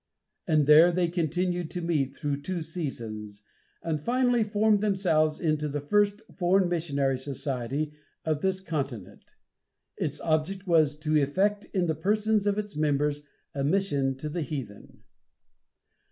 And 0.47 0.65
there 0.65 0.91
they 0.91 1.09
continued 1.09 1.69
to 1.69 1.81
meet 1.83 2.15
through 2.15 2.41
two 2.41 2.61
seasons, 2.61 3.43
and 3.83 4.01
finally 4.01 4.43
formed 4.43 4.79
themselves 4.79 5.39
into 5.39 5.69
the 5.69 5.79
first 5.79 6.23
Foreign 6.39 6.67
Missionary 6.67 7.19
Society 7.19 7.93
of 8.25 8.41
this 8.41 8.61
continent. 8.61 9.35
Its 9.97 10.19
object 10.21 10.65
was 10.65 10.97
"to 11.01 11.21
effect 11.21 11.65
in 11.65 11.85
the 11.85 11.93
persons 11.93 12.47
of 12.47 12.57
its 12.57 12.75
members 12.75 13.21
a 13.53 13.63
mission 13.63 14.15
to 14.17 14.27
the 14.27 14.41
heathen." 14.41 15.03